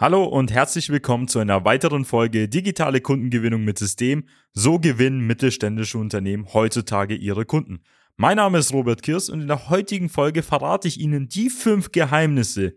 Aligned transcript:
Hallo 0.00 0.22
und 0.26 0.52
herzlich 0.52 0.90
willkommen 0.90 1.26
zu 1.26 1.40
einer 1.40 1.64
weiteren 1.64 2.04
Folge 2.04 2.48
Digitale 2.48 3.00
Kundengewinnung 3.00 3.64
mit 3.64 3.78
System. 3.78 4.28
So 4.52 4.78
gewinnen 4.78 5.26
mittelständische 5.26 5.98
Unternehmen 5.98 6.46
heutzutage 6.54 7.16
ihre 7.16 7.44
Kunden. 7.44 7.80
Mein 8.16 8.36
Name 8.36 8.58
ist 8.58 8.72
Robert 8.72 9.02
Kirs 9.02 9.28
und 9.28 9.40
in 9.40 9.48
der 9.48 9.70
heutigen 9.70 10.08
Folge 10.08 10.44
verrate 10.44 10.86
ich 10.86 11.00
Ihnen 11.00 11.28
die 11.28 11.50
fünf 11.50 11.90
Geheimnisse, 11.90 12.76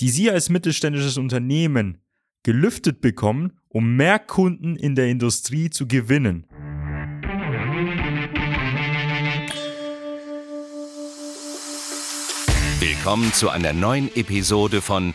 die 0.00 0.08
Sie 0.08 0.28
als 0.28 0.48
mittelständisches 0.48 1.18
Unternehmen 1.18 2.02
gelüftet 2.42 3.00
bekommen, 3.00 3.60
um 3.68 3.94
mehr 3.94 4.18
Kunden 4.18 4.74
in 4.74 4.96
der 4.96 5.06
Industrie 5.06 5.70
zu 5.70 5.86
gewinnen. 5.86 6.48
Willkommen 12.80 13.32
zu 13.32 13.50
einer 13.50 13.72
neuen 13.72 14.10
Episode 14.16 14.82
von 14.82 15.14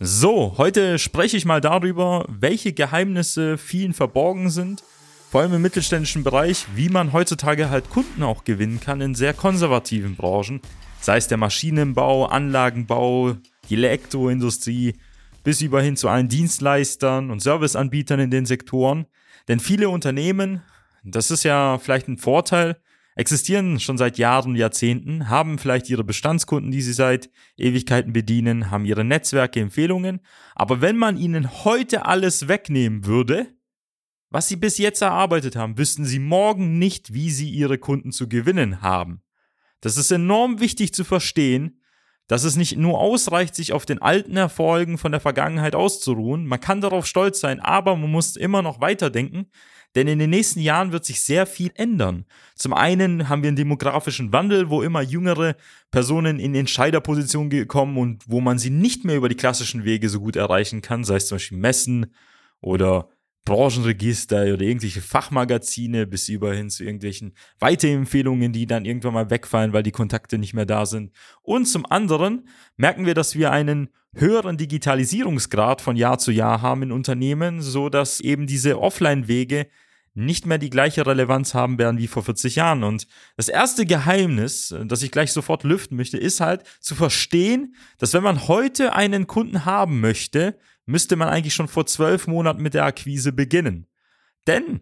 So, 0.00 0.54
heute 0.58 0.98
spreche 0.98 1.36
ich 1.36 1.44
mal 1.44 1.60
darüber, 1.60 2.26
welche 2.28 2.72
Geheimnisse 2.72 3.56
vielen 3.56 3.94
verborgen 3.94 4.50
sind, 4.50 4.82
vor 5.30 5.40
allem 5.40 5.54
im 5.54 5.62
mittelständischen 5.62 6.24
Bereich, 6.24 6.66
wie 6.74 6.88
man 6.88 7.12
heutzutage 7.12 7.70
halt 7.70 7.90
Kunden 7.90 8.24
auch 8.24 8.42
gewinnen 8.42 8.80
kann 8.80 9.00
in 9.00 9.14
sehr 9.14 9.32
konservativen 9.32 10.16
Branchen, 10.16 10.60
sei 11.00 11.16
es 11.18 11.28
der 11.28 11.38
Maschinenbau, 11.38 12.26
Anlagenbau, 12.26 13.36
die 13.68 13.74
Elektroindustrie, 13.74 14.94
bis 15.44 15.60
über 15.60 15.80
hin 15.80 15.96
zu 15.96 16.08
allen 16.08 16.28
Dienstleistern 16.28 17.30
und 17.30 17.40
Serviceanbietern 17.40 18.18
in 18.18 18.30
den 18.30 18.46
Sektoren. 18.46 19.06
Denn 19.46 19.60
viele 19.60 19.90
Unternehmen, 19.90 20.62
das 21.04 21.30
ist 21.30 21.44
ja 21.44 21.78
vielleicht 21.78 22.08
ein 22.08 22.18
Vorteil, 22.18 22.78
existieren 23.14 23.80
schon 23.80 23.98
seit 23.98 24.18
Jahren, 24.18 24.56
Jahrzehnten, 24.56 25.28
haben 25.28 25.58
vielleicht 25.58 25.88
ihre 25.88 26.04
Bestandskunden, 26.04 26.70
die 26.70 26.82
sie 26.82 26.92
seit 26.92 27.30
Ewigkeiten 27.56 28.12
bedienen, 28.12 28.70
haben 28.70 28.84
ihre 28.84 29.04
Netzwerke, 29.04 29.60
Empfehlungen. 29.60 30.20
Aber 30.54 30.80
wenn 30.80 30.96
man 30.96 31.16
ihnen 31.16 31.64
heute 31.64 32.06
alles 32.06 32.48
wegnehmen 32.48 33.06
würde, 33.06 33.46
was 34.30 34.48
sie 34.48 34.56
bis 34.56 34.78
jetzt 34.78 35.00
erarbeitet 35.00 35.54
haben, 35.54 35.78
wüssten 35.78 36.04
sie 36.04 36.18
morgen 36.18 36.78
nicht, 36.78 37.14
wie 37.14 37.30
sie 37.30 37.48
ihre 37.50 37.78
Kunden 37.78 38.10
zu 38.10 38.28
gewinnen 38.28 38.82
haben. 38.82 39.22
Das 39.80 39.96
ist 39.96 40.10
enorm 40.10 40.60
wichtig 40.60 40.92
zu 40.92 41.04
verstehen, 41.04 41.80
dass 42.26 42.42
es 42.42 42.56
nicht 42.56 42.76
nur 42.76 42.98
ausreicht, 42.98 43.54
sich 43.54 43.72
auf 43.72 43.86
den 43.86 44.00
alten 44.00 44.36
Erfolgen 44.36 44.98
von 44.98 45.12
der 45.12 45.20
Vergangenheit 45.20 45.74
auszuruhen. 45.74 46.46
Man 46.46 46.58
kann 46.58 46.80
darauf 46.80 47.06
stolz 47.06 47.38
sein, 47.38 47.60
aber 47.60 47.96
man 47.96 48.10
muss 48.10 48.36
immer 48.36 48.62
noch 48.62 48.80
weiterdenken, 48.80 49.50
denn 49.94 50.08
in 50.08 50.18
den 50.18 50.30
nächsten 50.30 50.60
Jahren 50.60 50.92
wird 50.92 51.04
sich 51.04 51.20
sehr 51.22 51.46
viel 51.46 51.70
ändern. 51.74 52.24
Zum 52.56 52.72
einen 52.72 53.28
haben 53.28 53.42
wir 53.42 53.48
einen 53.48 53.56
demografischen 53.56 54.32
Wandel, 54.32 54.70
wo 54.70 54.82
immer 54.82 55.02
jüngere 55.02 55.56
Personen 55.90 56.40
in 56.40 56.54
Entscheiderpositionen 56.54 57.68
kommen 57.68 57.96
und 57.96 58.24
wo 58.26 58.40
man 58.40 58.58
sie 58.58 58.70
nicht 58.70 59.04
mehr 59.04 59.16
über 59.16 59.28
die 59.28 59.36
klassischen 59.36 59.84
Wege 59.84 60.08
so 60.08 60.20
gut 60.20 60.36
erreichen 60.36 60.82
kann, 60.82 61.04
sei 61.04 61.16
es 61.16 61.26
zum 61.26 61.36
Beispiel 61.36 61.58
Messen 61.58 62.12
oder 62.60 63.08
Branchenregister 63.44 64.54
oder 64.54 64.62
irgendwelche 64.62 65.02
Fachmagazine 65.02 66.06
bis 66.06 66.28
über 66.28 66.54
hin 66.54 66.70
zu 66.70 66.82
irgendwelchen 66.82 67.34
Weiterempfehlungen, 67.58 68.52
die 68.52 68.66
dann 68.66 68.86
irgendwann 68.86 69.14
mal 69.14 69.30
wegfallen, 69.30 69.74
weil 69.74 69.82
die 69.82 69.90
Kontakte 69.90 70.38
nicht 70.38 70.54
mehr 70.54 70.64
da 70.64 70.86
sind. 70.86 71.12
Und 71.42 71.66
zum 71.66 71.84
anderen 71.84 72.48
merken 72.76 73.04
wir, 73.04 73.14
dass 73.14 73.34
wir 73.34 73.52
einen 73.52 73.90
höheren 74.14 74.56
Digitalisierungsgrad 74.56 75.82
von 75.82 75.96
Jahr 75.96 76.18
zu 76.18 76.30
Jahr 76.30 76.62
haben 76.62 76.84
in 76.84 76.92
Unternehmen, 76.92 77.60
so 77.60 77.90
dass 77.90 78.20
eben 78.20 78.46
diese 78.46 78.80
Offline-Wege 78.80 79.66
nicht 80.14 80.46
mehr 80.46 80.58
die 80.58 80.70
gleiche 80.70 81.04
Relevanz 81.06 81.54
haben 81.54 81.78
werden 81.78 81.98
wie 81.98 82.06
vor 82.06 82.22
40 82.22 82.54
Jahren. 82.56 82.84
Und 82.84 83.06
das 83.36 83.48
erste 83.48 83.84
Geheimnis, 83.84 84.74
das 84.84 85.02
ich 85.02 85.10
gleich 85.10 85.32
sofort 85.32 85.64
lüften 85.64 85.96
möchte, 85.96 86.18
ist 86.18 86.40
halt 86.40 86.62
zu 86.80 86.94
verstehen, 86.94 87.74
dass 87.98 88.14
wenn 88.14 88.22
man 88.22 88.46
heute 88.46 88.94
einen 88.94 89.26
Kunden 89.26 89.64
haben 89.64 90.00
möchte, 90.00 90.56
müsste 90.86 91.16
man 91.16 91.28
eigentlich 91.28 91.54
schon 91.54 91.68
vor 91.68 91.86
zwölf 91.86 92.26
Monaten 92.26 92.62
mit 92.62 92.74
der 92.74 92.84
Akquise 92.84 93.32
beginnen. 93.32 93.86
Denn 94.46 94.80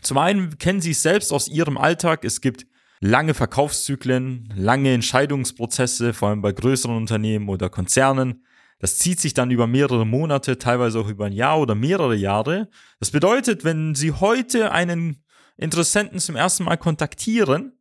zum 0.00 0.18
einen 0.18 0.58
kennen 0.58 0.80
Sie 0.80 0.92
es 0.92 1.02
selbst 1.02 1.32
aus 1.32 1.48
Ihrem 1.48 1.76
Alltag, 1.76 2.24
es 2.24 2.40
gibt 2.40 2.66
lange 3.00 3.34
Verkaufszyklen, 3.34 4.52
lange 4.54 4.92
Entscheidungsprozesse, 4.94 6.14
vor 6.14 6.28
allem 6.28 6.40
bei 6.40 6.52
größeren 6.52 6.96
Unternehmen 6.96 7.48
oder 7.48 7.68
Konzernen. 7.68 8.44
Das 8.82 8.98
zieht 8.98 9.20
sich 9.20 9.32
dann 9.32 9.52
über 9.52 9.68
mehrere 9.68 10.04
Monate, 10.04 10.58
teilweise 10.58 10.98
auch 10.98 11.06
über 11.08 11.26
ein 11.26 11.32
Jahr 11.32 11.60
oder 11.60 11.76
mehrere 11.76 12.16
Jahre. 12.16 12.68
Das 12.98 13.12
bedeutet, 13.12 13.62
wenn 13.62 13.94
Sie 13.94 14.10
heute 14.10 14.72
einen 14.72 15.22
Interessenten 15.56 16.18
zum 16.18 16.34
ersten 16.34 16.64
Mal 16.64 16.76
kontaktieren, 16.78 17.78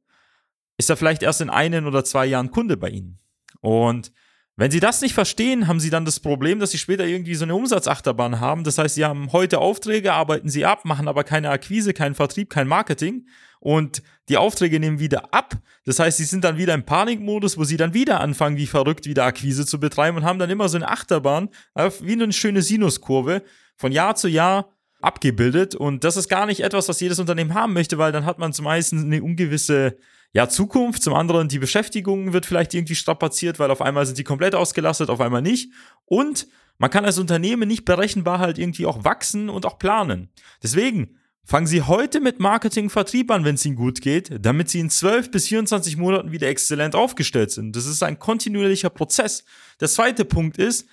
ist 0.78 0.92
er 0.92 0.98
vielleicht 0.98 1.24
erst 1.24 1.42
in 1.42 1.50
einen 1.50 1.88
oder 1.88 2.04
zwei 2.04 2.28
Jahren 2.28 2.52
Kunde 2.52 2.78
bei 2.78 2.90
Ihnen. 2.90 3.20
Und 3.62 4.14
wenn 4.58 4.72
Sie 4.72 4.80
das 4.80 5.02
nicht 5.02 5.14
verstehen, 5.14 5.68
haben 5.68 5.80
Sie 5.80 5.90
dann 5.90 6.06
das 6.06 6.20
Problem, 6.20 6.60
dass 6.60 6.72
Sie 6.72 6.78
später 6.78 7.06
irgendwie 7.06 7.36
so 7.36 7.46
eine 7.46 7.56
Umsatzachterbahn 7.56 8.40
haben. 8.40 8.64
Das 8.64 8.78
heißt, 8.78 8.96
Sie 8.96 9.06
haben 9.06 9.32
heute 9.32 9.60
Aufträge, 9.60 10.14
arbeiten 10.14 10.50
Sie 10.50 10.66
ab, 10.66 10.86
machen 10.86 11.08
aber 11.08 11.24
keine 11.24 11.50
Akquise, 11.50 11.94
keinen 11.94 12.16
Vertrieb, 12.16 12.50
kein 12.50 12.68
Marketing 12.68 13.26
und 13.60 14.02
die 14.28 14.38
Aufträge 14.38 14.80
nehmen 14.80 15.00
wieder 15.00 15.34
ab. 15.34 15.56
Das 15.86 16.00
heißt, 16.00 16.18
Sie 16.18 16.26
sind 16.26 16.44
dann 16.44 16.58
wieder 16.58 16.74
im 16.74 16.84
Panikmodus, 16.84 17.58
wo 17.58 17.64
Sie 17.64 17.78
dann 17.78 17.94
wieder 17.94 18.20
anfangen, 18.20 18.58
wie 18.58 18.68
verrückt 18.68 19.06
wieder 19.06 19.26
Akquise 19.26 19.66
zu 19.66 19.80
betreiben 19.80 20.18
und 20.18 20.26
haben 20.26 20.40
dann 20.40 20.50
immer 20.50 20.68
so 20.68 20.78
eine 20.78 20.90
Achterbahn, 20.90 21.50
äh, 21.76 21.90
wie 22.02 22.14
eine 22.14 22.32
schöne 22.34 22.62
Sinuskurve 22.62 23.44
von 23.78 23.92
Jahr 23.92 24.16
zu 24.16 24.28
Jahr 24.28 24.70
abgebildet. 25.00 25.76
Und 25.76 26.04
das 26.04 26.18
ist 26.18 26.28
gar 26.28 26.46
nicht 26.46 26.62
etwas, 26.62 26.90
was 26.90 27.00
jedes 27.00 27.20
Unternehmen 27.20 27.54
haben 27.54 27.74
möchte, 27.74 27.98
weil 27.98 28.12
dann 28.12 28.26
hat 28.26 28.40
man 28.40 28.54
zum 28.54 28.68
einen 28.68 28.84
eine 28.94 29.24
ungewisse 29.24 29.98
ja, 30.34 30.48
Zukunft, 30.48 31.04
zum 31.04 31.14
anderen 31.14 31.50
die 31.50 31.60
Beschäftigung 31.60 32.32
wird 32.32 32.46
vielleicht 32.46 32.74
irgendwie 32.74 32.96
strapaziert, 32.96 33.60
weil 33.60 33.70
auf 33.70 33.82
einmal 33.82 34.06
sind 34.06 34.18
die 34.18 34.24
komplett 34.24 34.56
ausgelastet, 34.56 35.10
auf 35.10 35.20
einmal 35.20 35.42
nicht. 35.42 35.72
Und 36.06 36.48
man 36.78 36.90
kann 36.90 37.06
als 37.06 37.20
Unternehmen 37.20 37.68
nicht 37.68 37.86
berechenbar 37.86 38.40
halt 38.40 38.58
irgendwie 38.58 38.86
auch 38.86 39.04
wachsen 39.04 39.50
und 39.50 39.66
auch 39.66 39.78
planen. 39.78 40.30
Deswegen 40.64 41.18
fangen 41.44 41.68
Sie 41.68 41.82
heute 41.82 42.22
mit 42.22 42.40
Marketing 42.40 42.90
Vertrieb 42.90 43.30
an, 43.30 43.44
wenn 43.44 43.56
es 43.56 43.66
Ihnen 43.66 43.76
gut 43.76 44.02
geht, 44.02 44.32
damit 44.40 44.70
Sie 44.70 44.80
in 44.80 44.90
12 44.90 45.32
bis 45.32 45.48
24 45.50 45.98
Monaten 45.98 46.32
wieder 46.32 46.48
exzellent 46.48 46.96
aufgestellt 46.96 47.52
sind. 47.52 47.76
Das 47.76 47.86
ist 47.86 48.02
ein 48.02 48.18
kontinuierlicher 48.18 48.90
Prozess. 48.90 49.44
Der 49.82 49.90
zweite 49.90 50.24
Punkt 50.24 50.58
ist, 50.58 50.88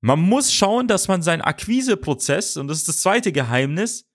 man 0.00 0.18
muss 0.18 0.52
schauen, 0.52 0.88
dass 0.88 1.06
man 1.06 1.22
seinen 1.22 1.42
Akquiseprozess, 1.42 2.56
und 2.56 2.66
das 2.66 2.78
ist 2.78 2.88
das 2.88 3.00
zweite 3.02 3.30
Geheimnis, 3.30 4.06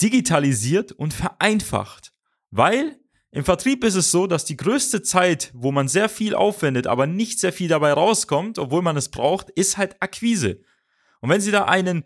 digitalisiert 0.00 0.92
und 0.92 1.12
vereinfacht. 1.12 2.14
Weil 2.50 2.98
im 3.30 3.44
Vertrieb 3.44 3.84
ist 3.84 3.94
es 3.94 4.10
so, 4.10 4.26
dass 4.26 4.46
die 4.46 4.56
größte 4.56 5.02
Zeit, 5.02 5.50
wo 5.54 5.70
man 5.70 5.88
sehr 5.88 6.08
viel 6.08 6.34
aufwendet, 6.34 6.86
aber 6.86 7.06
nicht 7.06 7.40
sehr 7.40 7.52
viel 7.52 7.68
dabei 7.68 7.92
rauskommt, 7.92 8.58
obwohl 8.58 8.82
man 8.82 8.96
es 8.96 9.10
braucht, 9.10 9.50
ist 9.50 9.76
halt 9.76 9.96
Akquise. 10.00 10.62
Und 11.20 11.28
wenn 11.28 11.40
Sie 11.40 11.50
da 11.50 11.64
einen 11.64 12.04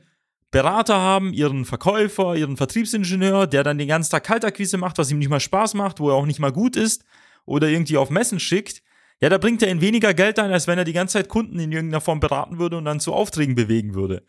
Berater 0.50 0.96
haben, 0.96 1.32
Ihren 1.32 1.64
Verkäufer, 1.64 2.34
Ihren 2.34 2.56
Vertriebsingenieur, 2.56 3.46
der 3.46 3.62
dann 3.62 3.78
den 3.78 3.88
ganzen 3.88 4.10
Tag 4.10 4.24
Kaltakquise 4.24 4.78
macht, 4.78 4.98
was 4.98 5.10
ihm 5.10 5.18
nicht 5.18 5.28
mal 5.28 5.40
Spaß 5.40 5.74
macht, 5.74 6.00
wo 6.00 6.10
er 6.10 6.16
auch 6.16 6.26
nicht 6.26 6.40
mal 6.40 6.52
gut 6.52 6.76
ist, 6.76 7.04
oder 7.44 7.68
irgendwie 7.68 7.96
auf 7.96 8.10
Messen 8.10 8.40
schickt, 8.40 8.82
ja, 9.20 9.28
da 9.28 9.38
bringt 9.38 9.62
er 9.62 9.70
ihnen 9.70 9.80
weniger 9.80 10.14
Geld 10.14 10.40
ein, 10.40 10.50
als 10.50 10.66
wenn 10.66 10.78
er 10.78 10.84
die 10.84 10.92
ganze 10.92 11.14
Zeit 11.14 11.28
Kunden 11.28 11.60
in 11.60 11.70
irgendeiner 11.70 12.00
Form 12.00 12.18
beraten 12.18 12.58
würde 12.58 12.76
und 12.76 12.84
dann 12.84 12.98
zu 12.98 13.12
Aufträgen 13.12 13.54
bewegen 13.54 13.94
würde. 13.94 14.24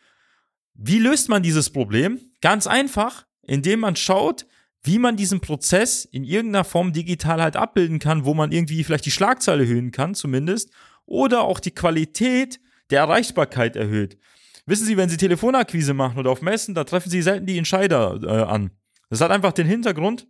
Wie 0.75 0.99
löst 0.99 1.29
man 1.29 1.41
dieses 1.41 1.71
Problem? 1.71 2.19
Ganz 2.41 2.67
einfach, 2.67 3.25
indem 3.41 3.79
man 3.79 3.95
schaut, 3.95 4.45
wie 4.83 4.99
man 4.99 5.15
diesen 5.15 5.39
Prozess 5.39 6.05
in 6.05 6.23
irgendeiner 6.23 6.65
Form 6.65 6.91
digital 6.91 7.41
halt 7.41 7.55
abbilden 7.55 7.99
kann, 7.99 8.25
wo 8.25 8.33
man 8.33 8.51
irgendwie 8.51 8.83
vielleicht 8.83 9.05
die 9.05 9.11
Schlagzahl 9.11 9.61
erhöhen 9.61 9.91
kann, 9.91 10.13
zumindest, 10.13 10.71
oder 11.05 11.41
auch 11.41 11.59
die 11.59 11.71
Qualität 11.71 12.59
der 12.89 12.99
Erreichbarkeit 12.99 13.75
erhöht. 13.75 14.17
Wissen 14.65 14.85
Sie, 14.85 14.97
wenn 14.97 15.09
Sie 15.09 15.17
Telefonakquise 15.17 15.93
machen 15.93 16.17
oder 16.19 16.31
auf 16.31 16.41
Messen, 16.41 16.75
da 16.75 16.83
treffen 16.83 17.09
Sie 17.09 17.21
selten 17.21 17.45
die 17.45 17.57
Entscheider 17.57 18.19
äh, 18.23 18.43
an. 18.43 18.71
Das 19.09 19.21
hat 19.21 19.31
einfach 19.31 19.51
den 19.51 19.67
Hintergrund, 19.67 20.27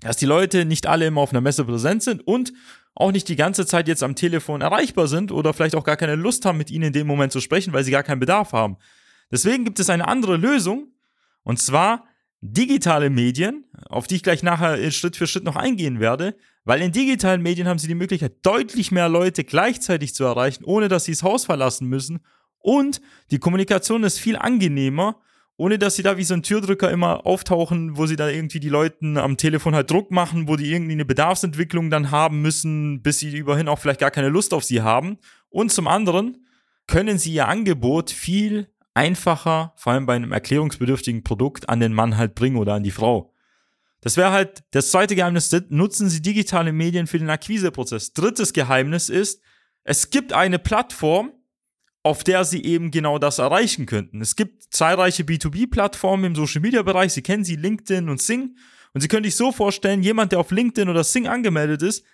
dass 0.00 0.16
die 0.16 0.26
Leute 0.26 0.64
nicht 0.64 0.86
alle 0.86 1.06
immer 1.06 1.20
auf 1.20 1.30
einer 1.30 1.40
Messe 1.40 1.64
präsent 1.64 2.02
sind 2.02 2.26
und 2.26 2.52
auch 2.94 3.12
nicht 3.12 3.28
die 3.28 3.36
ganze 3.36 3.66
Zeit 3.66 3.88
jetzt 3.88 4.02
am 4.02 4.14
Telefon 4.14 4.60
erreichbar 4.60 5.06
sind 5.06 5.32
oder 5.32 5.52
vielleicht 5.54 5.74
auch 5.74 5.84
gar 5.84 5.96
keine 5.96 6.14
Lust 6.14 6.44
haben, 6.44 6.58
mit 6.58 6.70
ihnen 6.70 6.84
in 6.84 6.92
dem 6.92 7.06
Moment 7.06 7.32
zu 7.32 7.40
sprechen, 7.40 7.72
weil 7.72 7.84
sie 7.84 7.90
gar 7.90 8.02
keinen 8.02 8.20
Bedarf 8.20 8.52
haben. 8.52 8.76
Deswegen 9.30 9.64
gibt 9.64 9.78
es 9.78 9.90
eine 9.90 10.08
andere 10.08 10.36
Lösung 10.36 10.92
und 11.42 11.58
zwar 11.58 12.07
digitale 12.40 13.10
Medien, 13.10 13.64
auf 13.88 14.06
die 14.06 14.16
ich 14.16 14.22
gleich 14.22 14.42
nachher 14.42 14.90
Schritt 14.90 15.16
für 15.16 15.26
Schritt 15.26 15.44
noch 15.44 15.56
eingehen 15.56 16.00
werde, 16.00 16.36
weil 16.64 16.82
in 16.82 16.92
digitalen 16.92 17.42
Medien 17.42 17.66
haben 17.66 17.78
sie 17.78 17.88
die 17.88 17.94
Möglichkeit, 17.94 18.36
deutlich 18.42 18.92
mehr 18.92 19.08
Leute 19.08 19.44
gleichzeitig 19.44 20.14
zu 20.14 20.24
erreichen, 20.24 20.64
ohne 20.64 20.88
dass 20.88 21.04
sie 21.04 21.12
das 21.12 21.22
Haus 21.22 21.44
verlassen 21.44 21.88
müssen 21.88 22.20
und 22.60 23.00
die 23.30 23.38
Kommunikation 23.38 24.04
ist 24.04 24.18
viel 24.18 24.36
angenehmer 24.36 25.20
ohne 25.58 25.76
dass 25.76 25.96
sie 25.96 26.04
da 26.04 26.16
wie 26.16 26.24
so 26.24 26.34
ein 26.34 26.44
Türdrücker 26.44 26.88
immer 26.88 27.26
auftauchen, 27.26 27.96
wo 27.96 28.06
sie 28.06 28.14
da 28.14 28.28
irgendwie 28.28 28.60
die 28.60 28.68
Leuten 28.68 29.16
am 29.16 29.36
Telefon 29.36 29.74
halt 29.74 29.90
Druck 29.90 30.12
machen, 30.12 30.46
wo 30.46 30.54
die 30.54 30.72
irgendwie 30.72 30.92
eine 30.92 31.04
Bedarfsentwicklung 31.04 31.90
dann 31.90 32.12
haben 32.12 32.40
müssen, 32.40 33.02
bis 33.02 33.18
sie 33.18 33.36
überhin 33.36 33.66
auch 33.66 33.80
vielleicht 33.80 33.98
gar 33.98 34.12
keine 34.12 34.28
Lust 34.28 34.54
auf 34.54 34.62
sie 34.62 34.82
haben. 34.82 35.18
Und 35.50 35.72
zum 35.72 35.88
anderen 35.88 36.46
können 36.86 37.18
sie 37.18 37.32
ihr 37.32 37.48
Angebot 37.48 38.12
viel 38.12 38.68
einfacher, 38.98 39.74
vor 39.76 39.92
allem 39.92 40.06
bei 40.06 40.16
einem 40.16 40.32
erklärungsbedürftigen 40.32 41.22
Produkt, 41.22 41.68
an 41.68 41.78
den 41.78 41.92
Mann 41.92 42.16
halt 42.16 42.34
bringen 42.34 42.56
oder 42.56 42.74
an 42.74 42.82
die 42.82 42.90
Frau. 42.90 43.32
Das 44.00 44.16
wäre 44.16 44.32
halt 44.32 44.64
das 44.72 44.90
zweite 44.90 45.14
Geheimnis, 45.14 45.54
nutzen 45.68 46.08
Sie 46.08 46.20
digitale 46.20 46.72
Medien 46.72 47.06
für 47.06 47.20
den 47.20 47.30
Akquiseprozess. 47.30 48.12
Drittes 48.12 48.52
Geheimnis 48.52 49.08
ist, 49.08 49.40
es 49.84 50.10
gibt 50.10 50.32
eine 50.32 50.58
Plattform, 50.58 51.32
auf 52.02 52.24
der 52.24 52.44
sie 52.44 52.64
eben 52.64 52.90
genau 52.90 53.18
das 53.18 53.38
erreichen 53.38 53.86
könnten. 53.86 54.20
Es 54.20 54.34
gibt 54.34 54.64
zahlreiche 54.70 55.22
B2B-Plattformen 55.22 56.24
im 56.24 56.34
Social-Media-Bereich. 56.34 57.12
Sie 57.12 57.22
kennen 57.22 57.44
sie, 57.44 57.56
LinkedIn 57.56 58.08
und 58.08 58.20
Sing. 58.20 58.56
Und 58.94 59.00
Sie 59.00 59.08
können 59.08 59.24
sich 59.24 59.36
so 59.36 59.52
vorstellen, 59.52 60.02
jemand, 60.02 60.32
der 60.32 60.40
auf 60.40 60.50
LinkedIn 60.50 60.88
oder 60.88 61.04
Sing 61.04 61.28
angemeldet 61.28 61.82
ist, 61.82 62.04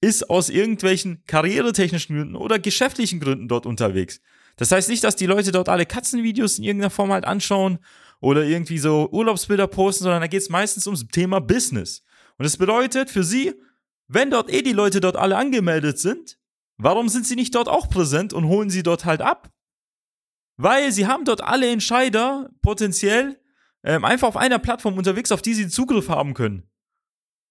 ist 0.00 0.28
aus 0.28 0.50
irgendwelchen 0.50 1.22
karrieretechnischen 1.26 2.16
Gründen 2.16 2.36
oder 2.36 2.58
geschäftlichen 2.58 3.20
Gründen 3.20 3.48
dort 3.48 3.66
unterwegs. 3.66 4.20
Das 4.56 4.72
heißt 4.72 4.88
nicht, 4.88 5.04
dass 5.04 5.16
die 5.16 5.26
Leute 5.26 5.52
dort 5.52 5.68
alle 5.68 5.86
Katzenvideos 5.86 6.58
in 6.58 6.64
irgendeiner 6.64 6.90
Form 6.90 7.12
halt 7.12 7.24
anschauen 7.24 7.78
oder 8.20 8.44
irgendwie 8.44 8.78
so 8.78 9.08
Urlaubsbilder 9.10 9.66
posten, 9.66 10.04
sondern 10.04 10.22
da 10.22 10.26
geht 10.26 10.42
es 10.42 10.48
meistens 10.48 10.86
ums 10.86 11.06
Thema 11.08 11.40
Business. 11.40 12.02
Und 12.38 12.44
das 12.44 12.56
bedeutet 12.56 13.10
für 13.10 13.24
sie, 13.24 13.54
wenn 14.08 14.30
dort 14.30 14.50
eh 14.50 14.62
die 14.62 14.72
Leute 14.72 15.00
dort 15.00 15.16
alle 15.16 15.36
angemeldet 15.36 15.98
sind, 15.98 16.38
Warum 16.78 17.08
sind 17.08 17.26
sie 17.26 17.36
nicht 17.36 17.54
dort 17.54 17.68
auch 17.68 17.88
präsent 17.88 18.32
und 18.32 18.46
holen 18.46 18.70
sie 18.70 18.82
dort 18.82 19.04
halt 19.04 19.22
ab? 19.22 19.50
Weil 20.58 20.92
sie 20.92 21.06
haben 21.06 21.24
dort 21.24 21.42
alle 21.42 21.70
Entscheider 21.70 22.50
potenziell 22.62 23.40
ähm, 23.82 24.04
einfach 24.04 24.28
auf 24.28 24.36
einer 24.36 24.58
Plattform 24.58 24.98
unterwegs, 24.98 25.32
auf 25.32 25.42
die 25.42 25.54
sie 25.54 25.68
Zugriff 25.68 26.08
haben 26.08 26.34
können. 26.34 26.70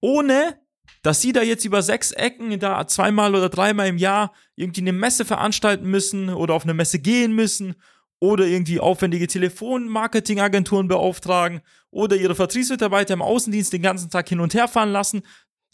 Ohne, 0.01 0.59
dass 1.03 1.21
sie 1.21 1.33
da 1.33 1.41
jetzt 1.41 1.65
über 1.65 1.81
sechs 1.81 2.11
Ecken 2.11 2.59
da 2.59 2.87
zweimal 2.87 3.35
oder 3.35 3.49
dreimal 3.49 3.87
im 3.87 3.97
Jahr 3.97 4.33
irgendwie 4.55 4.81
eine 4.81 4.93
Messe 4.93 5.25
veranstalten 5.25 5.89
müssen 5.89 6.29
oder 6.29 6.53
auf 6.53 6.63
eine 6.63 6.73
Messe 6.73 6.99
gehen 6.99 7.33
müssen 7.33 7.75
oder 8.19 8.45
irgendwie 8.45 8.79
aufwendige 8.79 9.27
Telefonmarketingagenturen 9.27 10.87
beauftragen 10.87 11.61
oder 11.91 12.15
ihre 12.15 12.35
Vertriebsmitarbeiter 12.35 13.13
im 13.13 13.21
Außendienst 13.21 13.73
den 13.73 13.81
ganzen 13.81 14.09
Tag 14.09 14.27
hin 14.29 14.39
und 14.39 14.53
her 14.53 14.67
fahren 14.67 14.91
lassen, 14.91 15.23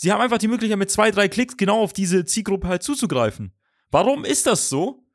Sie 0.01 0.11
haben 0.11 0.19
einfach 0.19 0.39
die 0.39 0.47
Möglichkeit, 0.47 0.79
mit 0.79 0.89
zwei, 0.89 1.11
drei 1.11 1.27
Klicks 1.27 1.57
genau 1.57 1.79
auf 1.79 1.93
diese 1.93 2.25
Zielgruppe 2.25 2.67
halt 2.67 2.81
zuzugreifen. 2.81 3.53
Warum 3.91 4.25
ist 4.25 4.47
das 4.47 4.67
so? 4.67 5.05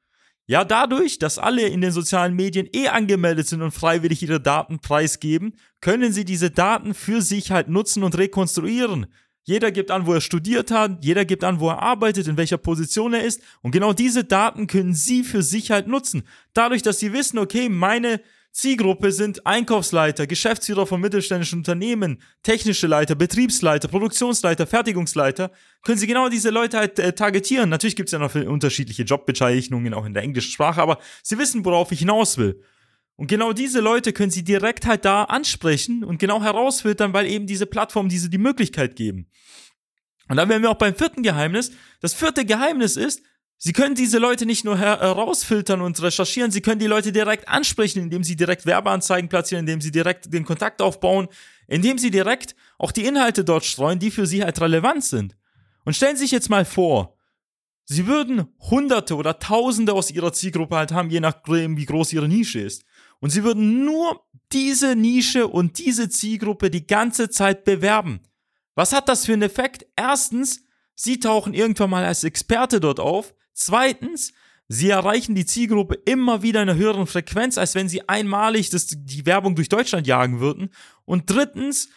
Ja, 0.46 0.64
dadurch, 0.64 1.18
dass 1.18 1.40
alle 1.40 1.66
in 1.66 1.80
den 1.80 1.90
sozialen 1.90 2.36
Medien 2.36 2.68
eh 2.72 2.86
angemeldet 2.86 3.48
sind 3.48 3.62
und 3.62 3.72
freiwillig 3.72 4.22
ihre 4.22 4.40
Daten 4.40 4.78
preisgeben, 4.78 5.56
können 5.80 6.12
sie 6.12 6.24
diese 6.24 6.52
Daten 6.52 6.94
für 6.94 7.20
sich 7.20 7.50
halt 7.50 7.68
nutzen 7.68 8.04
und 8.04 8.16
rekonstruieren. 8.16 9.06
Jeder 9.48 9.70
gibt 9.70 9.92
an, 9.92 10.06
wo 10.06 10.12
er 10.12 10.20
studiert 10.20 10.72
hat, 10.72 11.04
jeder 11.04 11.24
gibt 11.24 11.44
an, 11.44 11.60
wo 11.60 11.68
er 11.68 11.80
arbeitet, 11.80 12.26
in 12.26 12.36
welcher 12.36 12.58
Position 12.58 13.14
er 13.14 13.22
ist. 13.22 13.40
Und 13.62 13.70
genau 13.70 13.92
diese 13.92 14.24
Daten 14.24 14.66
können 14.66 14.92
Sie 14.92 15.22
für 15.22 15.42
sich 15.44 15.70
halt 15.70 15.86
nutzen. 15.86 16.24
Dadurch, 16.52 16.82
dass 16.82 16.98
Sie 16.98 17.12
wissen, 17.12 17.38
okay, 17.38 17.68
meine 17.68 18.20
Zielgruppe 18.50 19.12
sind 19.12 19.46
Einkaufsleiter, 19.46 20.26
Geschäftsführer 20.26 20.84
von 20.84 21.00
mittelständischen 21.00 21.60
Unternehmen, 21.60 22.20
technische 22.42 22.88
Leiter, 22.88 23.14
Betriebsleiter, 23.14 23.86
Produktionsleiter, 23.86 24.66
Fertigungsleiter. 24.66 25.52
Können 25.84 25.98
Sie 25.98 26.08
genau 26.08 26.28
diese 26.28 26.50
Leute 26.50 26.78
halt 26.78 26.98
äh, 26.98 27.12
targetieren. 27.12 27.68
Natürlich 27.68 27.94
gibt 27.94 28.08
es 28.08 28.14
ja 28.14 28.18
noch 28.18 28.34
unterschiedliche 28.34 29.04
Jobbezeichnungen, 29.04 29.94
auch 29.94 30.06
in 30.06 30.14
der 30.14 30.24
englischen 30.24 30.50
Sprache, 30.50 30.82
aber 30.82 30.98
Sie 31.22 31.38
wissen, 31.38 31.64
worauf 31.64 31.92
ich 31.92 32.00
hinaus 32.00 32.36
will. 32.36 32.60
Und 33.16 33.28
genau 33.28 33.52
diese 33.52 33.80
Leute 33.80 34.12
können 34.12 34.30
Sie 34.30 34.44
direkt 34.44 34.86
halt 34.86 35.04
da 35.04 35.24
ansprechen 35.24 36.04
und 36.04 36.18
genau 36.18 36.42
herausfiltern, 36.42 37.12
weil 37.14 37.26
eben 37.26 37.46
diese 37.46 37.66
Plattformen 37.66 38.10
diese 38.10 38.28
die 38.28 38.38
Möglichkeit 38.38 38.94
geben. 38.94 39.30
Und 40.28 40.36
dann 40.36 40.48
wären 40.48 40.62
wir 40.62 40.70
auch 40.70 40.76
beim 40.78 40.94
vierten 40.94 41.22
Geheimnis. 41.22 41.72
Das 42.00 42.14
vierte 42.14 42.44
Geheimnis 42.44 42.96
ist, 42.96 43.22
Sie 43.58 43.72
können 43.72 43.94
diese 43.94 44.18
Leute 44.18 44.44
nicht 44.44 44.66
nur 44.66 44.76
herausfiltern 44.76 45.80
und 45.80 46.00
recherchieren, 46.02 46.50
Sie 46.50 46.60
können 46.60 46.78
die 46.78 46.86
Leute 46.86 47.10
direkt 47.10 47.48
ansprechen, 47.48 48.02
indem 48.02 48.22
Sie 48.22 48.36
direkt 48.36 48.66
Werbeanzeigen 48.66 49.30
platzieren, 49.30 49.60
indem 49.60 49.80
Sie 49.80 49.90
direkt 49.90 50.32
den 50.32 50.44
Kontakt 50.44 50.82
aufbauen, 50.82 51.28
indem 51.66 51.96
Sie 51.96 52.10
direkt 52.10 52.54
auch 52.78 52.92
die 52.92 53.06
Inhalte 53.06 53.44
dort 53.44 53.64
streuen, 53.64 53.98
die 53.98 54.10
für 54.10 54.26
Sie 54.26 54.44
halt 54.44 54.60
relevant 54.60 55.04
sind. 55.04 55.36
Und 55.86 55.96
stellen 55.96 56.16
Sie 56.16 56.24
sich 56.24 56.32
jetzt 56.32 56.50
mal 56.50 56.66
vor, 56.66 57.16
Sie 57.84 58.06
würden 58.06 58.48
Hunderte 58.58 59.14
oder 59.14 59.38
Tausende 59.38 59.94
aus 59.94 60.10
Ihrer 60.10 60.32
Zielgruppe 60.32 60.76
halt 60.76 60.92
haben, 60.92 61.08
je 61.08 61.20
nachdem, 61.20 61.76
wie 61.78 61.86
groß 61.86 62.12
Ihre 62.12 62.28
Nische 62.28 62.60
ist. 62.60 62.84
Und 63.26 63.30
Sie 63.30 63.42
würden 63.42 63.84
nur 63.84 64.24
diese 64.52 64.94
Nische 64.94 65.48
und 65.48 65.78
diese 65.80 66.08
Zielgruppe 66.08 66.70
die 66.70 66.86
ganze 66.86 67.28
Zeit 67.28 67.64
bewerben. 67.64 68.20
Was 68.76 68.92
hat 68.92 69.08
das 69.08 69.26
für 69.26 69.32
einen 69.32 69.42
Effekt? 69.42 69.84
Erstens, 69.96 70.62
Sie 70.94 71.18
tauchen 71.18 71.52
irgendwann 71.52 71.90
mal 71.90 72.04
als 72.04 72.22
Experte 72.22 72.78
dort 72.78 73.00
auf. 73.00 73.34
Zweitens, 73.52 74.32
sie 74.68 74.90
erreichen 74.90 75.34
die 75.34 75.44
Zielgruppe 75.44 75.94
immer 76.04 76.42
wieder 76.42 76.62
in 76.62 76.68
einer 76.68 76.78
höheren 76.78 77.08
Frequenz, 77.08 77.58
als 77.58 77.74
wenn 77.74 77.88
sie 77.88 78.08
einmalig 78.08 78.70
das, 78.70 78.86
die 78.86 79.26
Werbung 79.26 79.56
durch 79.56 79.68
Deutschland 79.68 80.06
jagen 80.06 80.38
würden. 80.38 80.70
Und 81.04 81.28
drittens, 81.28 81.88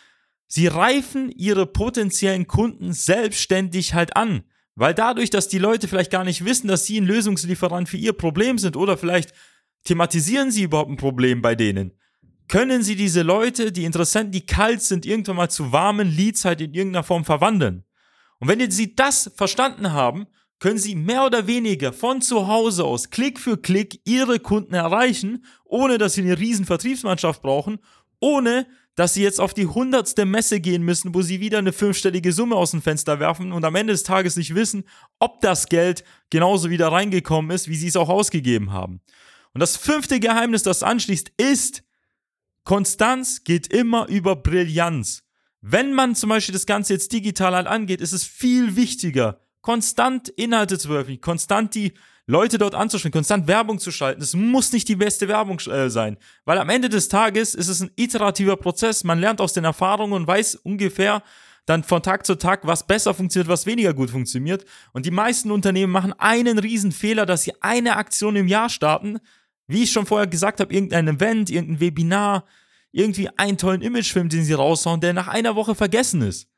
sie 0.48 0.66
reifen 0.66 1.32
ihre 1.32 1.68
potenziellen 1.68 2.48
Kunden 2.48 2.92
selbstständig 2.92 3.94
halt 3.94 4.16
an. 4.16 4.46
Weil 4.74 4.96
dadurch, 4.96 5.30
dass 5.30 5.48
die 5.48 5.60
Leute 5.60 5.88
vielleicht 5.88 6.10
gar 6.10 6.24
nicht 6.24 6.44
wissen, 6.44 6.68
dass 6.68 6.86
sie 6.86 7.00
ein 7.00 7.06
Lösungslieferant 7.06 7.88
für 7.88 7.98
ihr 7.98 8.14
Problem 8.14 8.58
sind 8.58 8.76
oder 8.76 8.98
vielleicht 8.98 9.32
thematisieren 9.84 10.52
sie 10.52 10.64
überhaupt 10.64 10.92
ein 10.92 10.98
Problem 10.98 11.42
bei 11.42 11.56
denen, 11.56 11.94
können 12.48 12.84
sie 12.84 12.96
diese 12.96 13.22
Leute, 13.22 13.72
die 13.72 13.86
Interessenten, 13.86 14.32
die 14.32 14.46
kalt 14.46 14.82
sind, 14.82 15.06
irgendwann 15.06 15.36
mal 15.36 15.50
zu 15.50 15.72
warmen 15.72 16.10
Leads 16.10 16.46
halt 16.46 16.62
in 16.62 16.74
irgendeiner 16.74 17.04
Form 17.04 17.24
verwandeln. 17.24 17.84
Und 18.40 18.48
wenn 18.48 18.72
sie 18.72 18.96
das 18.96 19.32
verstanden 19.36 19.94
haben, 19.94 20.28
können 20.60 20.78
Sie 20.78 20.96
mehr 20.96 21.26
oder 21.26 21.48
weniger 21.48 21.94
von 21.94 22.22
zu 22.22 22.48
Hause 22.48 22.84
aus 22.84 23.10
Klick 23.10 23.40
für 23.40 23.58
Klick 23.58 24.02
Ihre 24.06 24.40
Kunden 24.40 24.74
erreichen, 24.74 25.46
ohne 25.64 25.98
dass 25.98 26.14
Sie 26.14 26.22
eine 26.22 26.38
riesen 26.38 26.66
Vertriebsmannschaft 26.66 27.42
brauchen, 27.42 27.80
ohne 28.20 28.68
dass 28.96 29.14
Sie 29.14 29.24
jetzt 29.24 29.40
auf 29.40 29.54
die 29.54 29.68
hundertste 29.68 30.26
Messe 30.26 30.60
gehen 30.60 30.84
müssen, 30.84 31.16
wo 31.16 31.22
Sie 31.22 31.40
wieder 31.40 31.60
eine 31.60 31.72
fünfstellige 31.72 32.34
Summe 32.34 32.58
aus 32.58 32.72
dem 32.72 32.82
Fenster 32.82 33.22
werfen 33.22 33.54
und 33.54 33.64
am 33.64 33.76
Ende 33.76 33.94
des 33.94 34.04
Tages 34.04 34.36
nicht 34.36 34.54
wissen, 34.54 34.84
ob 35.20 35.40
das 35.40 35.68
Geld 35.68 36.04
genauso 36.30 36.70
wieder 36.70 36.92
reingekommen 36.92 37.52
ist, 37.52 37.70
wie 37.70 37.78
Sie 37.78 37.88
es 37.88 37.96
auch 37.96 38.10
ausgegeben 38.10 38.74
haben. 38.74 39.00
Und 39.54 39.62
das 39.62 39.78
fünfte 39.78 40.20
Geheimnis, 40.20 40.64
das 40.64 40.84
anschließt, 40.84 41.32
ist, 41.38 41.84
Konstanz 42.64 43.44
geht 43.44 43.74
immer 43.74 44.08
über 44.08 44.36
Brillanz. 44.36 45.24
Wenn 45.62 45.94
man 45.94 46.16
zum 46.16 46.30
Beispiel 46.30 46.54
das 46.54 46.66
Ganze 46.66 46.94
jetzt 46.94 47.12
digital 47.12 47.56
halt 47.56 47.68
angeht, 47.68 48.02
ist 48.02 48.14
es 48.14 48.24
viel 48.24 48.76
wichtiger, 48.76 49.42
konstant 49.62 50.30
Inhalte 50.30 50.78
zu 50.78 50.88
veröffentlichen, 50.88 51.22
konstant 51.22 51.76
die 51.76 51.94
Leute 52.28 52.60
dort 52.60 52.76
anzusprechen, 52.76 53.12
konstant 53.12 53.48
Werbung 53.48 53.80
zu 53.80 53.92
schalten. 53.92 54.22
Es 54.22 54.36
muss 54.36 54.72
nicht 54.72 54.88
die 54.88 54.96
beste 54.96 55.28
Werbung 55.28 55.60
äh, 55.62 55.90
sein, 55.90 56.18
weil 56.46 56.60
am 56.60 56.70
Ende 56.70 56.88
des 56.88 57.10
Tages 57.10 57.56
ist 57.56 57.70
es 57.70 57.82
ein 57.82 57.92
iterativer 57.96 58.56
Prozess. 58.56 59.04
Man 59.04 59.20
lernt 59.20 59.42
aus 59.42 59.54
den 59.54 59.64
Erfahrungen 59.66 60.14
und 60.14 60.28
weiß 60.28 60.56
ungefähr 60.56 61.24
dann 61.66 61.84
von 61.84 62.04
Tag 62.04 62.26
zu 62.26 62.36
Tag, 62.36 62.66
was 62.68 62.86
besser 62.86 63.14
funktioniert, 63.14 63.48
was 63.48 63.66
weniger 63.66 63.94
gut 63.94 64.12
funktioniert. 64.12 64.66
Und 64.94 65.06
die 65.06 65.12
meisten 65.12 65.52
Unternehmen 65.52 65.92
machen 65.92 66.14
einen 66.18 66.60
riesen 66.60 66.92
Fehler, 66.92 67.26
dass 67.26 67.44
sie 67.44 67.54
eine 67.62 67.96
Aktion 67.96 68.36
im 68.36 68.48
Jahr 68.48 68.70
starten. 68.70 69.20
Wie 69.70 69.84
ich 69.84 69.92
schon 69.92 70.08
vorher 70.08 70.26
gesagt 70.26 70.60
habe, 70.60 70.74
irgendein 70.74 71.08
Event, 71.08 71.52
irgendein 71.52 71.80
Webinar, 71.80 72.46
irgendwie 72.92 73.30
einen 73.38 73.60
tollen 73.60 73.84
Imagefilm, 73.84 74.28
den 74.28 74.44
sie 74.44 74.54
raushauen, 74.54 75.00
der 75.00 75.14
nach 75.14 75.28
einer 75.28 75.56
Woche 75.56 75.76
vergessen 75.76 76.24
ist. 76.24 76.50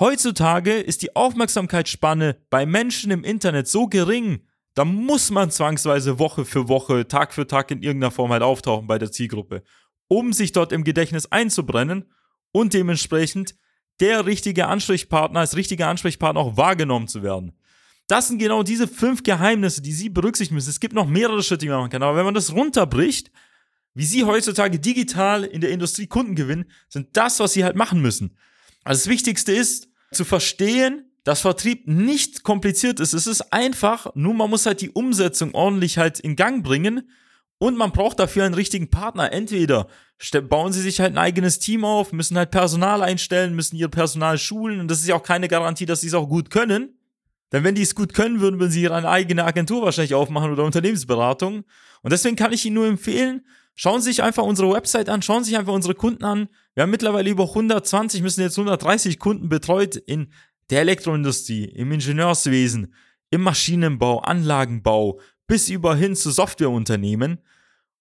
Heutzutage 0.00 0.72
ist 0.72 1.02
die 1.02 1.14
Aufmerksamkeitsspanne 1.14 2.38
bei 2.48 2.64
Menschen 2.64 3.10
im 3.10 3.24
Internet 3.24 3.68
so 3.68 3.88
gering, 3.88 4.40
da 4.72 4.86
muss 4.86 5.30
man 5.30 5.50
zwangsweise 5.50 6.18
Woche 6.18 6.46
für 6.46 6.66
Woche, 6.66 7.06
Tag 7.06 7.34
für 7.34 7.46
Tag 7.46 7.70
in 7.70 7.82
irgendeiner 7.82 8.10
Form 8.10 8.32
halt 8.32 8.42
auftauchen 8.42 8.86
bei 8.86 8.98
der 8.98 9.12
Zielgruppe, 9.12 9.62
um 10.08 10.32
sich 10.32 10.52
dort 10.52 10.72
im 10.72 10.82
Gedächtnis 10.82 11.26
einzubrennen 11.30 12.06
und 12.52 12.72
dementsprechend 12.72 13.54
der 14.00 14.24
richtige 14.24 14.66
Ansprechpartner 14.66 15.40
als 15.40 15.56
richtiger 15.56 15.88
Ansprechpartner 15.88 16.40
auch 16.40 16.56
wahrgenommen 16.56 17.06
zu 17.06 17.22
werden. 17.22 17.52
Das 18.06 18.28
sind 18.28 18.38
genau 18.38 18.62
diese 18.62 18.86
fünf 18.86 19.22
Geheimnisse, 19.22 19.80
die 19.80 19.92
Sie 19.92 20.10
berücksichtigen 20.10 20.56
müssen. 20.56 20.70
Es 20.70 20.80
gibt 20.80 20.94
noch 20.94 21.06
mehrere 21.06 21.42
Schritte, 21.42 21.64
die 21.64 21.68
man 21.68 21.78
machen 21.78 21.90
kann. 21.90 22.02
Aber 22.02 22.16
wenn 22.16 22.24
man 22.24 22.34
das 22.34 22.52
runterbricht, 22.52 23.30
wie 23.94 24.04
Sie 24.04 24.24
heutzutage 24.24 24.78
digital 24.78 25.44
in 25.44 25.60
der 25.60 25.70
Industrie 25.70 26.06
Kunden 26.06 26.34
gewinnen, 26.34 26.66
sind 26.88 27.16
das, 27.16 27.40
was 27.40 27.54
Sie 27.54 27.64
halt 27.64 27.76
machen 27.76 28.02
müssen. 28.02 28.36
Also 28.82 29.00
das 29.00 29.08
Wichtigste 29.08 29.52
ist 29.52 29.88
zu 30.12 30.24
verstehen, 30.24 31.10
dass 31.24 31.40
Vertrieb 31.40 31.88
nicht 31.88 32.42
kompliziert 32.42 33.00
ist. 33.00 33.14
Es 33.14 33.26
ist 33.26 33.52
einfach, 33.52 34.14
nur 34.14 34.34
man 34.34 34.50
muss 34.50 34.66
halt 34.66 34.82
die 34.82 34.90
Umsetzung 34.90 35.54
ordentlich 35.54 35.96
halt 35.96 36.20
in 36.20 36.36
Gang 36.36 36.62
bringen 36.62 37.08
und 37.58 37.78
man 37.78 37.92
braucht 37.92 38.20
dafür 38.20 38.44
einen 38.44 38.54
richtigen 38.54 38.90
Partner. 38.90 39.32
Entweder 39.32 39.88
bauen 40.48 40.72
sie 40.74 40.82
sich 40.82 41.00
halt 41.00 41.14
ein 41.14 41.18
eigenes 41.18 41.58
Team 41.58 41.84
auf, 41.84 42.12
müssen 42.12 42.36
halt 42.36 42.50
Personal 42.50 43.02
einstellen, 43.02 43.54
müssen 43.54 43.76
ihr 43.76 43.88
Personal 43.88 44.36
schulen 44.36 44.80
und 44.80 44.88
das 44.88 45.00
ist 45.00 45.08
ja 45.08 45.14
auch 45.14 45.22
keine 45.22 45.48
Garantie, 45.48 45.86
dass 45.86 46.02
sie 46.02 46.08
es 46.08 46.14
auch 46.14 46.28
gut 46.28 46.50
können. 46.50 46.98
Denn 47.54 47.62
wenn 47.62 47.76
die 47.76 47.82
es 47.82 47.94
gut 47.94 48.14
können 48.14 48.40
würden, 48.40 48.58
würden 48.58 48.72
sie 48.72 48.82
ihre 48.82 49.08
eigene 49.08 49.44
Agentur 49.44 49.82
wahrscheinlich 49.82 50.14
aufmachen 50.14 50.50
oder 50.50 50.64
Unternehmensberatung. 50.64 51.62
Und 52.02 52.12
deswegen 52.12 52.34
kann 52.34 52.52
ich 52.52 52.64
Ihnen 52.64 52.74
nur 52.74 52.88
empfehlen, 52.88 53.46
schauen 53.76 54.00
Sie 54.00 54.10
sich 54.10 54.24
einfach 54.24 54.42
unsere 54.42 54.72
Website 54.72 55.08
an, 55.08 55.22
schauen 55.22 55.44
Sie 55.44 55.50
sich 55.50 55.58
einfach 55.60 55.72
unsere 55.72 55.94
Kunden 55.94 56.24
an. 56.24 56.48
Wir 56.74 56.82
haben 56.82 56.90
mittlerweile 56.90 57.30
über 57.30 57.44
120, 57.44 58.22
müssen 58.22 58.40
jetzt 58.40 58.58
130 58.58 59.20
Kunden 59.20 59.48
betreut 59.48 59.94
in 59.94 60.32
der 60.68 60.80
Elektroindustrie, 60.80 61.66
im 61.66 61.92
Ingenieurswesen, 61.92 62.92
im 63.30 63.42
Maschinenbau, 63.42 64.18
Anlagenbau, 64.18 65.20
bis 65.46 65.68
über 65.68 65.94
hin 65.94 66.16
zu 66.16 66.32
Softwareunternehmen 66.32 67.38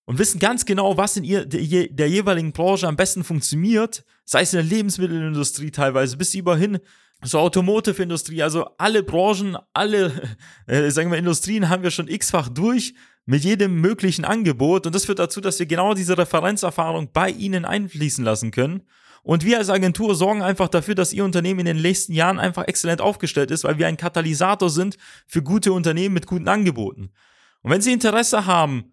und 0.06 0.18
wissen 0.18 0.40
ganz 0.40 0.66
genau, 0.66 0.98
was 0.98 1.16
in 1.16 1.26
ihr, 1.26 1.46
der, 1.46 1.90
der 1.90 2.10
jeweiligen 2.10 2.54
Branche 2.54 2.88
am 2.88 2.96
besten 2.96 3.24
funktioniert, 3.24 4.04
sei 4.26 4.42
es 4.42 4.54
in 4.54 4.68
der 4.68 4.78
Lebensmittelindustrie 4.78 5.70
teilweise, 5.70 6.18
bis 6.18 6.34
über 6.34 6.58
hin 6.58 6.80
zur 7.24 7.42
Automotive-Industrie, 7.42 8.44
also 8.44 8.68
alle 8.78 9.04
Branchen, 9.04 9.58
alle, 9.74 10.38
äh, 10.68 10.90
sagen 10.90 11.12
wir, 11.12 11.18
Industrien 11.18 11.70
haben 11.70 11.84
wir 11.84 11.92
schon 11.92 12.08
x-fach 12.08 12.50
durch 12.50 12.94
mit 13.26 13.44
jedem 13.44 13.80
möglichen 13.80 14.26
Angebot 14.26 14.86
und 14.86 14.94
das 14.94 15.06
führt 15.06 15.20
dazu, 15.20 15.40
dass 15.42 15.60
wir 15.60 15.66
genau 15.66 15.94
diese 15.94 16.18
Referenzerfahrung 16.18 17.10
bei 17.14 17.30
Ihnen 17.30 17.66
einfließen 17.66 18.24
lassen 18.24 18.52
können. 18.52 18.84
Und 19.24 19.46
wir 19.46 19.58
als 19.58 19.70
Agentur 19.70 20.16
sorgen 20.16 20.42
einfach 20.42 20.68
dafür, 20.68 20.96
dass 20.96 21.14
Ihr 21.14 21.24
Unternehmen 21.24 21.62
in 21.62 21.66
den 21.66 21.82
nächsten 21.82 22.12
Jahren 22.12 22.40
einfach 22.40 22.68
exzellent 22.68 23.00
aufgestellt 23.00 23.52
ist, 23.52 23.64
weil 23.64 23.78
wir 23.78 23.88
ein 23.88 23.96
Katalysator 23.96 24.70
sind 24.70 24.98
für 25.28 25.42
gute 25.42 25.72
Unternehmen 25.72 26.14
mit 26.14 26.28
guten 26.28 26.50
Angeboten. 26.50 27.12
Und 27.62 27.72
wenn 27.72 27.82
Sie 27.82 27.94
Interesse 27.94 28.46
haben, 28.46 28.93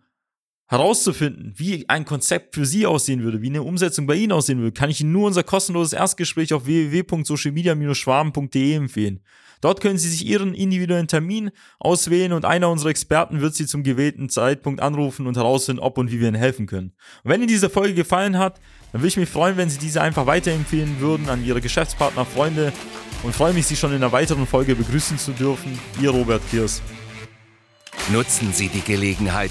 herauszufinden, 0.71 1.53
wie 1.57 1.89
ein 1.89 2.05
Konzept 2.05 2.55
für 2.55 2.65
Sie 2.65 2.87
aussehen 2.87 3.25
würde, 3.25 3.43
wie 3.43 3.49
eine 3.49 3.65
Umsetzung 3.65 4.07
bei 4.07 4.15
Ihnen 4.15 4.31
aussehen 4.31 4.61
würde, 4.61 4.71
kann 4.71 4.89
ich 4.89 5.01
Ihnen 5.01 5.11
nur 5.11 5.27
unser 5.27 5.43
kostenloses 5.43 5.93
Erstgespräch 5.93 6.55
auf 6.55 6.65
www.socialmedia-schwaben.de 6.65 8.75
empfehlen. 8.75 9.19
Dort 9.61 9.81
können 9.81 9.99
Sie 9.99 10.09
sich 10.09 10.25
Ihren 10.25 10.55
individuellen 10.55 11.09
Termin 11.09 11.51
auswählen 11.81 12.33
und 12.33 12.45
einer 12.45 12.71
unserer 12.71 12.91
Experten 12.91 13.41
wird 13.41 13.57
Sie 13.57 13.67
zum 13.67 13.83
gewählten 13.83 14.29
Zeitpunkt 14.29 14.81
anrufen 14.81 15.27
und 15.27 15.37
herausfinden, 15.37 15.83
ob 15.83 15.99
und 15.99 16.13
wie 16.13 16.21
wir 16.21 16.29
Ihnen 16.29 16.37
helfen 16.37 16.67
können. 16.67 16.93
Und 17.25 17.31
wenn 17.31 17.41
Ihnen 17.41 17.49
diese 17.49 17.69
Folge 17.69 17.95
gefallen 17.95 18.39
hat, 18.39 18.61
dann 18.93 19.01
würde 19.01 19.09
ich 19.09 19.17
mich 19.17 19.29
freuen, 19.29 19.57
wenn 19.57 19.71
Sie 19.71 19.79
diese 19.79 20.03
einfach 20.03 20.27
weiterempfehlen 20.27 21.01
würden 21.01 21.29
an 21.29 21.45
Ihre 21.45 21.61
Geschäftspartner, 21.61 22.25
Freunde 22.25 22.73
und 23.25 23.35
freue 23.35 23.55
mich, 23.55 23.67
Sie 23.67 23.75
schon 23.75 23.91
in 23.91 23.97
einer 23.97 24.13
weiteren 24.13 24.47
Folge 24.47 24.77
begrüßen 24.77 25.19
zu 25.19 25.33
dürfen. 25.33 25.77
Ihr 26.01 26.11
Robert 26.11 26.49
Kiers. 26.49 26.81
Nutzen 28.13 28.53
Sie 28.53 28.69
die 28.69 28.83
Gelegenheit 28.83 29.51